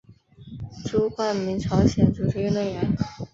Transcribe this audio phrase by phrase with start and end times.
[0.83, 2.97] 朱光民朝鲜足球运动员。